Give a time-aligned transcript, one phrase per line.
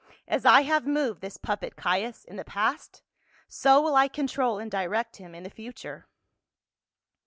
[0.27, 3.03] As I have moved this puppet, Caius, in the past
[3.47, 6.07] so will I control and direct him in the future."